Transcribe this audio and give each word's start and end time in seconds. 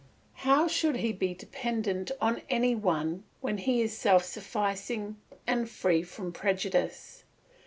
How 0.41 0.67
should 0.67 0.95
he 0.95 1.13
be 1.13 1.35
dependent 1.35 2.09
on 2.19 2.41
any 2.49 2.73
one 2.73 3.23
when 3.39 3.59
he 3.59 3.83
is 3.83 3.95
self 3.95 4.23
sufficing 4.25 5.17
and 5.45 5.69
free 5.69 6.01
from 6.01 6.33
prejudice? 6.33 7.23